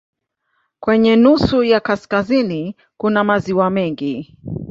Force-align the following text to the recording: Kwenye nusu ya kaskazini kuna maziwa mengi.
Kwenye 0.79 1.15
nusu 1.15 1.63
ya 1.63 1.79
kaskazini 1.79 2.75
kuna 2.97 3.23
maziwa 3.23 3.69
mengi. 3.69 4.37